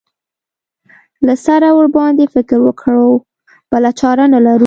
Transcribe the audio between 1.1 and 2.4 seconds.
له سره ورباندې